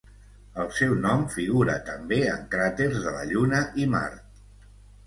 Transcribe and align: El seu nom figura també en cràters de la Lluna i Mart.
El 0.63 0.69
seu 0.77 0.95
nom 1.03 1.21
figura 1.35 1.75
també 1.91 2.19
en 2.33 2.49
cràters 2.57 2.99
de 3.07 3.15
la 3.21 3.25
Lluna 3.35 3.63
i 3.85 3.89
Mart. 3.97 4.47